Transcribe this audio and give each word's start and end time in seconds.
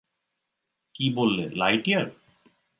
কী 0.95 1.05
বললে, 1.15 1.43
লাইটইয়ার? 1.53 2.07